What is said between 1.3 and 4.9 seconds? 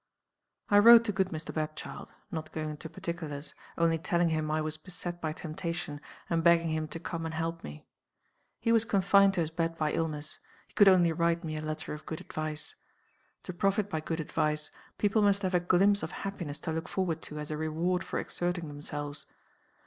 Bapchild. Not going into particulars; only telling him I was